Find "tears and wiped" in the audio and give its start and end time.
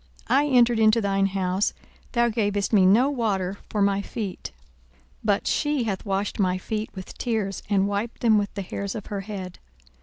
7.19-8.21